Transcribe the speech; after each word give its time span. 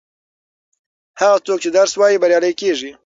هغه 1.21 1.37
څوک 1.45 1.59
چې 1.63 1.69
درس 1.77 1.93
وايي 1.99 2.17
بریالی 2.21 2.53
کیږي. 2.61 2.91